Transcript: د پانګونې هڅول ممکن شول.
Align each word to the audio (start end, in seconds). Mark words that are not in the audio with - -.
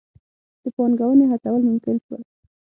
د 0.61 0.63
پانګونې 0.75 1.25
هڅول 1.31 1.61
ممکن 1.69 1.95
شول. 2.05 2.21